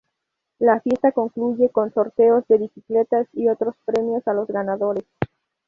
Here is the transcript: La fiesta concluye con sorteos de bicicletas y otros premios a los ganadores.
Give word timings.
La 0.57 0.79
fiesta 0.79 1.11
concluye 1.11 1.69
con 1.69 1.93
sorteos 1.93 2.43
de 2.47 2.57
bicicletas 2.57 3.27
y 3.33 3.49
otros 3.49 3.75
premios 3.85 4.27
a 4.27 4.33
los 4.33 4.47
ganadores. 4.47 5.05